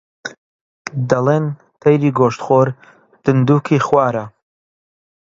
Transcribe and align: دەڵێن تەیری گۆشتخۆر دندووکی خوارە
دەڵێن 1.09 1.45
تەیری 1.81 2.15
گۆشتخۆر 2.19 2.67
دندووکی 3.23 3.79
خوارە 3.87 4.25